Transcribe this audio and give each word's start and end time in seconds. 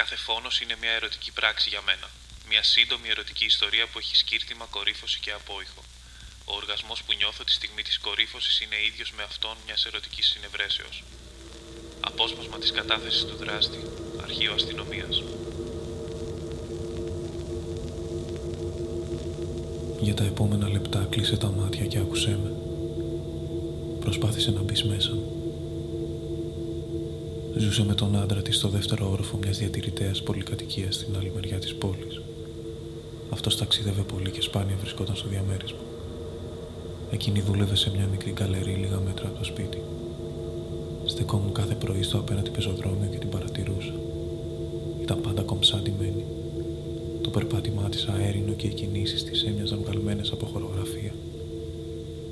Κάθε 0.00 0.16
φόνος 0.16 0.60
είναι 0.60 0.76
μια 0.80 0.90
ερωτική 0.90 1.32
πράξη 1.32 1.68
για 1.68 1.82
μένα. 1.88 2.08
Μια 2.48 2.62
σύντομη 2.62 3.08
ερωτική 3.08 3.44
ιστορία 3.44 3.86
που 3.86 3.98
έχει 3.98 4.16
σκύρτημα, 4.16 4.66
κορύφωση 4.70 5.18
και 5.20 5.32
απόϊχο. 5.32 5.82
Ο 6.44 6.54
οργασμός 6.54 7.02
που 7.02 7.12
νιώθω 7.12 7.44
τη 7.44 7.52
στιγμή 7.52 7.82
της 7.82 7.98
κορύφωσης 7.98 8.60
είναι 8.60 8.84
ίδιος 8.88 9.12
με 9.16 9.22
αυτόν 9.22 9.56
μιας 9.66 9.84
ερωτικής 9.84 10.26
συνευρέσεως. 10.26 11.02
Απόσπασμα 12.00 12.58
της 12.58 12.70
κατάθεσης 12.70 13.24
του 13.24 13.36
δράστη, 13.36 13.80
αρχείο 14.22 14.52
αστυνομίας. 14.52 15.22
Για 20.00 20.14
τα 20.14 20.24
επόμενα 20.24 20.68
λεπτά 20.68 21.06
κλείσε 21.10 21.36
τα 21.36 21.50
μάτια 21.50 21.86
και 21.86 21.98
άκουσέ 21.98 22.38
με. 22.42 22.52
Προσπάθησε 24.00 24.50
να 24.50 24.60
μπεις 24.60 24.84
μέσα 24.84 25.12
μου. 25.12 25.29
Ζούσε 27.56 27.84
με 27.84 27.94
τον 27.94 28.16
άντρα 28.16 28.42
της 28.42 28.56
στο 28.56 28.68
δεύτερο 28.68 29.10
όροφο 29.10 29.38
μιας 29.42 29.58
διατηρητέας 29.58 30.22
πολυκατοικίας 30.22 30.94
στην 30.94 31.16
άλλη 31.16 31.32
μεριά 31.34 31.58
της 31.58 31.74
πόλης. 31.74 32.20
Αυτός 33.30 33.56
ταξίδευε 33.56 34.02
πολύ 34.02 34.30
και 34.30 34.40
σπάνια 34.40 34.76
βρισκόταν 34.80 35.16
στο 35.16 35.28
διαμέρισμα. 35.28 35.78
Εκείνη 37.10 37.40
δούλευε 37.40 37.76
σε 37.76 37.90
μια 37.96 38.06
μικρή 38.06 38.30
γκαλερί 38.30 38.72
λίγα 38.72 39.00
μέτρα 39.00 39.28
από 39.28 39.38
το 39.38 39.44
σπίτι. 39.44 39.82
Στεκόμουν 41.04 41.52
κάθε 41.52 41.74
πρωί 41.74 42.02
στο 42.02 42.18
απέναντι 42.18 42.50
πεζοδρόμιο 42.50 43.08
και 43.10 43.18
την 43.18 43.28
παρατηρούσα. 43.28 43.94
Ήταν 45.02 45.20
πάντα 45.20 45.42
κομψάντημένη. 45.42 46.24
Το 47.22 47.30
περπάτημά 47.30 47.88
της 47.88 48.06
αέρινο 48.06 48.52
και 48.52 48.66
οι 48.66 48.74
κινήσεις 48.74 49.24
της 49.24 49.42
έμοιαζαν 49.42 49.80
βγαλμένες 49.82 50.30
από 50.32 50.46
χορογραφία. 50.46 51.14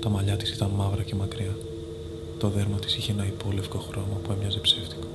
Τα 0.00 0.08
μαλλιά 0.08 0.36
της 0.36 0.50
ήταν 0.50 0.70
μαύρα 0.70 1.02
και 1.02 1.14
μακριά. 1.14 1.56
Το 2.42 2.48
δέρμα 2.48 2.78
της 2.78 2.96
είχε 2.96 3.12
ένα 3.12 3.26
υπόλευκο 3.26 3.78
χρώμα 3.78 4.16
που 4.22 4.32
έμοιαζε 4.32 4.58
ψεύτικο. 4.58 5.06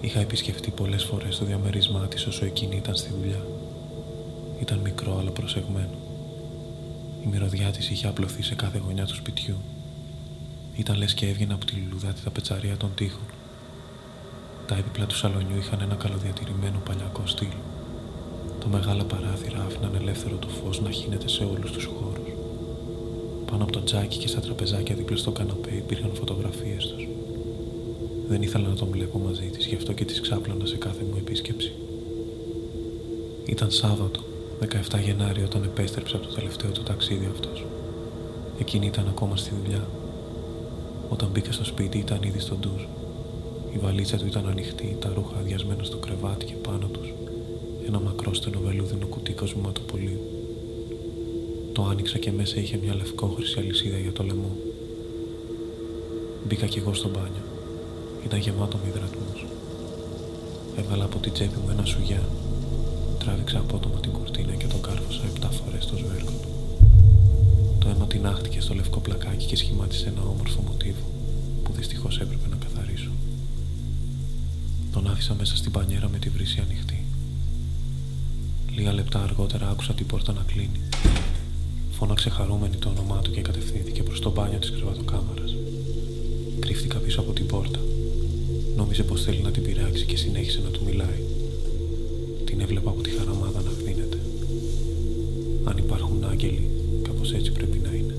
Είχα 0.00 0.20
επισκεφτεί 0.20 0.70
πολλές 0.70 1.04
φορές 1.04 1.38
το 1.38 1.44
διαμέρισμά 1.44 2.06
της 2.06 2.26
όσο 2.26 2.44
εκείνη 2.44 2.76
ήταν 2.76 2.94
στη 2.94 3.10
δουλειά. 3.20 3.46
Ήταν 4.60 4.78
μικρό 4.78 5.18
αλλά 5.18 5.30
προσεγμένο. 5.30 5.94
Η 7.24 7.26
μυρωδιά 7.26 7.70
της 7.70 7.90
είχε 7.90 8.06
απλωθεί 8.06 8.42
σε 8.42 8.54
κάθε 8.54 8.78
γωνιά 8.78 9.06
του 9.06 9.14
σπιτιού. 9.14 9.56
Ήταν 10.76 10.96
λες 10.96 11.14
και 11.14 11.28
έβγαινε 11.28 11.52
από 11.52 11.64
τη 11.64 11.74
λουλουδάτη 11.74 12.20
τα 12.22 12.30
πετσαρία 12.30 12.76
των 12.76 12.90
τοίχων. 12.94 13.26
Τα 14.66 14.76
έπιπλα 14.76 15.06
του 15.06 15.16
σαλονιού 15.16 15.56
είχαν 15.58 15.80
ένα 15.80 15.94
καλοδιατηρημένο 15.94 16.78
παλιακό 16.84 17.22
στυλ. 17.26 17.52
Τα 18.60 18.68
μεγάλα 18.68 19.04
παράθυρα 19.04 19.64
άφηναν 19.66 19.94
ελεύθερο 19.94 20.36
το 20.36 20.48
φως 20.48 20.80
να 20.80 20.90
χύνεται 20.90 21.28
σε 21.28 21.44
όλους 21.44 21.70
τους 21.70 21.84
χώρους. 21.84 22.31
Πάνω 23.52 23.64
από 23.64 23.72
το 23.72 23.82
τζάκι 23.82 24.18
και 24.18 24.28
στα 24.28 24.40
τραπεζάκια 24.40 24.94
δίπλα 24.94 25.16
στο 25.16 25.30
καναπέ 25.30 25.70
υπήρχαν 25.76 26.10
φωτογραφίες 26.14 26.86
τους. 26.86 27.08
Δεν 28.28 28.42
ήθελα 28.42 28.68
να 28.68 28.74
τον 28.74 28.88
βλέπω 28.88 29.18
μαζί 29.18 29.46
της, 29.46 29.66
γι' 29.66 29.74
αυτό 29.74 29.92
και 29.92 30.04
τις 30.04 30.20
ξάπλωνα 30.20 30.66
σε 30.66 30.76
κάθε 30.76 31.02
μου 31.10 31.16
επίσκεψη. 31.18 31.72
Ήταν 33.46 33.70
Σάββατο, 33.70 34.20
17 34.60 35.00
Γενάρη, 35.04 35.42
όταν 35.42 35.62
επέστρεψε 35.62 36.16
από 36.16 36.26
το 36.26 36.34
τελευταίο 36.34 36.70
του 36.70 36.82
ταξίδι 36.82 37.28
αυτός. 37.32 37.64
Εκείνη 38.58 38.86
ήταν 38.86 39.08
ακόμα 39.08 39.36
στη 39.36 39.50
δουλειά. 39.62 39.88
Όταν 41.08 41.28
μπήκα 41.32 41.52
στο 41.52 41.64
σπίτι 41.64 41.98
ήταν 41.98 42.22
ήδη 42.22 42.38
στο 42.38 42.54
ντουζ. 42.54 42.82
Η 43.74 43.78
βαλίτσα 43.78 44.16
του 44.16 44.26
ήταν 44.26 44.48
ανοιχτή, 44.48 44.96
τα 45.00 45.12
ρούχα 45.14 45.38
αδειασμένα 45.38 45.84
στο 45.84 45.96
κρεβάτι 45.96 46.44
και 46.44 46.54
πάνω 46.54 46.86
τους 46.86 47.12
ένα 47.86 48.00
μακρό 48.00 48.34
στενό 48.34 48.60
βελούδινο 48.60 49.06
κουτί 49.06 49.32
κοσμηματοπολίου. 49.32 50.41
Το 51.72 51.84
άνοιξα 51.84 52.18
και 52.18 52.32
μέσα 52.32 52.60
είχε 52.60 52.78
μια 52.82 52.94
λευκόχρηση 52.94 53.58
αλυσίδα 53.58 53.98
για 53.98 54.12
το 54.12 54.22
λαιμό. 54.22 54.56
Μπήκα 56.46 56.66
κι 56.66 56.78
εγώ 56.78 56.94
στο 56.94 57.08
μπάνιο. 57.08 57.44
Ήταν 58.24 58.38
γεμάτο 58.38 58.76
με 58.82 58.88
υδρατμούς. 58.88 59.44
Έβγαλα 60.76 61.04
από 61.04 61.18
την 61.18 61.32
τσέπη 61.32 61.58
μου 61.58 61.70
ένα 61.70 61.84
σουγιά. 61.84 62.22
Τράβηξα 63.18 63.58
απότομα 63.58 64.00
την 64.00 64.12
κουρτίνα 64.12 64.54
και 64.54 64.66
τον 64.66 64.80
κάρφωσα 64.82 65.22
επτά 65.24 65.50
φορές 65.50 65.84
στο 65.84 65.96
σβέρκο 65.96 66.32
του. 66.42 66.48
Το 67.78 67.88
αίμα 67.88 68.06
την 68.06 68.26
άχτηκε 68.26 68.60
στο 68.60 68.74
λευκό 68.74 69.00
πλακάκι 69.00 69.46
και 69.46 69.56
σχημάτισε 69.56 70.08
ένα 70.08 70.22
όμορφο 70.22 70.60
μοτίβο 70.66 71.06
που 71.62 71.72
δυστυχώς 71.72 72.20
έπρεπε 72.20 72.48
να 72.50 72.56
καθαρίσω. 72.56 73.10
Τον 74.92 75.06
άφησα 75.10 75.34
μέσα 75.34 75.56
στην 75.56 75.70
πανιέρα 75.72 76.08
με 76.08 76.18
τη 76.18 76.28
βρύση 76.28 76.60
ανοιχτή. 76.60 77.04
Λίγα 78.74 78.92
λεπτά 78.92 79.22
αργότερα 79.22 79.68
άκουσα 79.68 79.94
την 79.94 80.06
πόρτα 80.06 80.32
να 80.32 80.42
κλείνει. 80.46 80.80
Φώναξε 82.02 82.30
χαρούμενη 82.30 82.76
το 82.76 82.88
όνομά 82.88 83.20
του 83.22 83.30
και 83.30 83.40
κατευθύνθηκε 83.40 84.02
προς 84.02 84.20
το 84.20 84.30
μπάνιο 84.30 84.58
της 84.58 84.70
κρεβατοκάμαρας. 84.70 85.54
Κρύφτηκα 86.60 86.98
πίσω 86.98 87.20
από 87.20 87.32
την 87.32 87.46
πόρτα. 87.46 87.78
Νόμιζε 88.76 89.02
πως 89.02 89.22
θέλει 89.22 89.40
να 89.42 89.50
την 89.50 89.62
πειράξει 89.62 90.04
και 90.04 90.16
συνέχισε 90.16 90.60
να 90.64 90.68
του 90.70 90.80
μιλάει. 90.84 91.20
Την 92.44 92.60
έβλεπα 92.60 92.90
από 92.90 93.02
τη 93.02 93.10
χαραμάδα 93.10 93.62
να 93.62 93.70
χδίνεται. 93.78 94.18
Αν 95.64 95.76
υπάρχουν 95.76 96.24
άγγελοι, 96.30 96.70
κάπως 97.02 97.32
έτσι 97.32 97.52
πρέπει 97.52 97.78
να 97.78 97.90
είναι. 97.96 98.14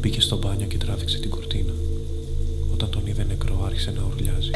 Μπήκε 0.00 0.20
στο 0.20 0.36
μπάνιο 0.36 0.66
και 0.66 0.78
τράβηξε 0.78 1.18
την 1.18 1.30
κουρτίνα. 1.30 1.72
Όταν 2.72 2.90
τον 2.90 3.06
είδε 3.06 3.24
νεκρό 3.24 3.62
άρχισε 3.64 3.90
να 3.90 4.02
ουρλιάζει. 4.02 4.50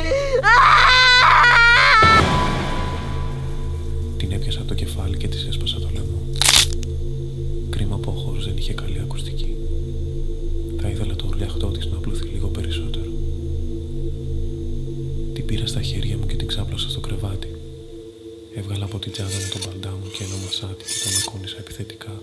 Χέρια 15.88 16.16
μου 16.19 16.26
και 16.26 16.37
την 16.37 16.47
ξάπλωσα 16.47 16.88
στο 16.91 17.00
κρεβάτι. 17.00 17.50
Έβγαλα 18.54 18.84
από 18.84 18.99
την 18.99 19.12
τσάντα 19.12 19.38
μου 19.43 19.49
τον 19.53 19.60
μπαντά 19.65 19.91
μου 19.91 20.10
και 20.15 20.25
ένα 20.25 20.37
μασάτι 20.44 20.84
και 20.84 20.99
τον 21.04 21.12
ακούνησα 21.21 21.59
επιθετικά. 21.59 22.15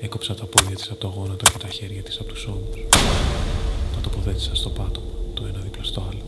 Έκοψα 0.00 0.34
τα 0.34 0.44
πόδια 0.44 0.76
της 0.76 0.90
από 0.90 1.00
το 1.00 1.08
γόνατο 1.16 1.44
και 1.52 1.58
τα 1.58 1.68
χέρια 1.68 2.02
της 2.02 2.18
από 2.20 2.28
τους 2.32 2.46
ώμους. 2.46 2.78
Τα 3.94 4.00
τοποθέτησα 4.02 4.54
στο 4.54 4.68
πάτωμα, 4.68 5.14
το 5.34 5.42
ένα 5.50 5.58
δίπλα 5.58 5.84
στο 5.84 6.00
άλλο. 6.10 6.26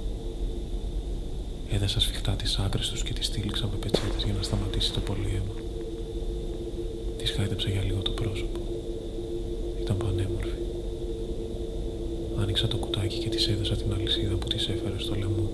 Έδεσα 1.71 2.01
σφιχτά 2.01 2.33
τις 2.33 2.59
άκρες 2.59 2.89
τους 2.89 3.03
και 3.03 3.13
τη 3.13 3.25
στήλιξα 3.25 3.65
με 3.73 3.77
πετσέτες 3.81 4.23
για 4.25 4.35
να 4.39 4.43
σταματήσει 4.43 4.93
το 4.93 5.01
πολύαιμα. 5.01 5.55
Τη 7.19 7.27
χάιδεψα 7.27 7.69
για 7.69 7.83
λίγο 7.83 8.01
το 8.01 8.11
πρόσωπο. 8.11 8.61
Ήταν 9.81 9.97
πανέμορφη. 9.97 10.61
Άνοιξα 12.43 12.69
το 12.69 12.77
κουτάκι 12.77 13.19
και 13.19 13.29
τη 13.29 13.53
έδωσα 13.53 13.77
την 13.77 13.93
αλυσίδα 13.93 14.32
που 14.43 14.49
τη 14.49 14.57
έφερες 14.57 15.03
στο 15.03 15.15
λαιμό. 15.15 15.51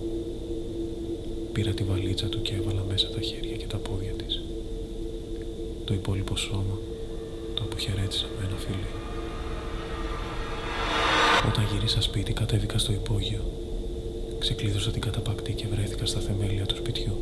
Πήρα 1.53 1.71
τη 1.71 1.83
βαλίτσα 1.83 2.27
του 2.27 2.43
και 2.43 2.55
έβαλα 2.55 2.85
μέσα 2.89 3.09
τα 3.09 3.21
χέρια 3.21 3.57
και 3.57 3.67
τα 3.67 3.77
πόδια 3.77 4.13
της. 4.13 4.41
Το 5.85 5.95
υπόλοιπο 5.95 6.37
σώμα 6.37 6.77
το 7.55 7.63
αποχαιρέτησα 7.65 8.27
με 8.39 8.47
ένα 8.47 8.57
φιλί. 8.57 8.93
Όταν 11.49 11.65
γύρισα 11.73 12.01
σπίτι 12.01 12.33
κατέβηκα 12.33 12.79
στο 12.79 12.93
υπόγειο 12.93 13.41
Ξεκλείδωσα 14.39 14.91
την 14.91 15.01
καταπακτή 15.01 15.53
και 15.53 15.67
βρέθηκα 15.67 16.07
στα 16.07 16.21
θεμέλια 16.21 16.67
του 16.67 16.77
σπιτιού. 16.77 17.17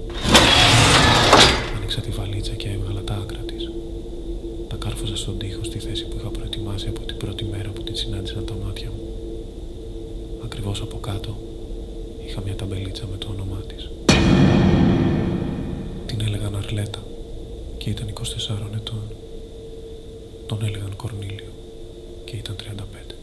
Άνοιξα 1.76 2.00
τη 2.00 2.10
βαλίτσα 2.10 2.53
και 2.53 2.69
έβγαλα 2.69 3.03
τα 3.03 3.15
άκρα 3.15 3.38
της. 3.38 3.71
Τα 4.69 4.76
κάρφωσα 4.76 5.16
στον 5.16 5.38
τοίχο 5.38 5.65
στη 5.65 5.78
θέση 5.78 6.06
που 6.06 6.16
είχα 6.19 6.28
προετοιμάσει 6.28 6.88
από 6.88 7.00
την 7.00 7.16
πρώτη 7.16 7.44
μέρα 7.44 7.69
που 7.69 7.82
την 7.82 7.97
συνάντησαν 7.97 8.44
τα 8.44 8.55
μάτια 8.65 8.91
μου. 8.97 9.03
Ακριβώς 10.44 10.81
από 10.81 10.97
κάτω 10.97 11.37
είχα 12.26 12.41
μια 12.44 12.54
ταμπελίτσα 12.54 13.06
με 13.10 13.16
το 13.16 13.28
όνομά 13.31 13.60
της. 13.66 13.91
Την 16.06 16.20
έλεγαν 16.20 16.56
Αρλέτα 16.56 17.03
και 17.78 17.91
ήταν 17.91 18.09
24 18.09 18.20
ετών. 18.75 19.03
Τον 20.47 20.64
έλεγαν 20.64 20.97
Κορνίλιο 20.97 21.53
και 22.25 22.37
ήταν 22.37 22.56
35. 22.56 23.16